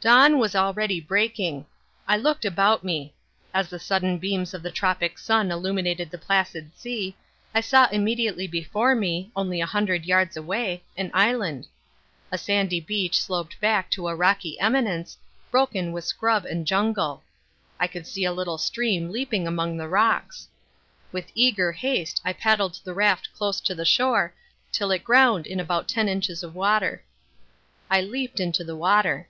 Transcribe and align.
Dawn 0.00 0.38
was 0.38 0.54
already 0.54 1.00
breaking. 1.00 1.66
I 2.06 2.16
looked 2.16 2.44
about 2.44 2.84
me. 2.84 3.14
As 3.52 3.68
the 3.68 3.80
sudden 3.80 4.18
beams 4.18 4.54
of 4.54 4.62
the 4.62 4.70
tropic 4.70 5.18
sun 5.18 5.50
illumined 5.50 5.98
the 6.08 6.16
placid 6.18 6.70
sea, 6.76 7.16
I 7.52 7.60
saw 7.62 7.88
immediately 7.88 8.46
before 8.46 8.94
me, 8.94 9.32
only 9.34 9.60
a 9.60 9.66
hundred 9.66 10.04
yards 10.04 10.36
away, 10.36 10.84
an 10.96 11.10
island. 11.12 11.66
A 12.30 12.38
sandy 12.38 12.78
beach 12.78 13.20
sloped 13.20 13.60
back 13.60 13.90
to 13.90 14.06
a 14.06 14.14
rocky 14.14 14.56
eminence, 14.60 15.18
broken 15.50 15.90
with 15.90 16.04
scrub 16.04 16.44
and 16.44 16.64
jungle. 16.64 17.24
I 17.80 17.88
could 17.88 18.06
see 18.06 18.24
a 18.24 18.30
little 18.32 18.56
stream 18.56 19.10
leaping 19.10 19.48
among 19.48 19.78
the 19.78 19.88
rocks. 19.88 20.46
With 21.10 21.32
eager 21.34 21.72
haste 21.72 22.20
I 22.24 22.34
paddled 22.34 22.78
the 22.84 22.94
raft 22.94 23.30
close 23.34 23.60
to 23.62 23.74
the 23.74 23.84
shore 23.84 24.32
till 24.70 24.92
it 24.92 25.02
ground 25.02 25.44
in 25.48 25.58
about 25.58 25.88
ten 25.88 26.08
inches 26.08 26.44
of 26.44 26.54
water. 26.54 27.02
I 27.90 28.00
leaped 28.00 28.38
into 28.38 28.62
the 28.62 28.76
water. 28.76 29.26